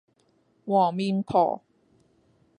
[0.65, 1.61] 黃面婆